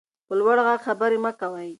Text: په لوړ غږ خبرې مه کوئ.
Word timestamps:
په 0.27 0.33
لوړ 0.39 0.57
غږ 0.67 0.79
خبرې 0.87 1.17
مه 1.23 1.31
کوئ. 1.39 1.69